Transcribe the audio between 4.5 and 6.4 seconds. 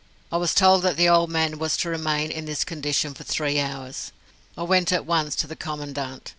I went at once to the Commandant.